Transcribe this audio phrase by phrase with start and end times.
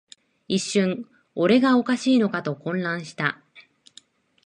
[0.47, 1.05] 一瞬、
[1.35, 3.39] 俺がおかしいのかと混乱した